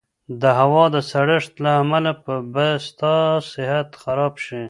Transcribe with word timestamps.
د 0.41 0.43
هوا 0.59 0.85
د 0.95 0.97
سړښت 1.11 1.53
له 1.63 1.71
امله 1.81 2.11
به 2.53 2.67
ستا 2.87 3.15
صحت 3.51 3.89
خراب 4.03 4.33
شي. 4.45 4.59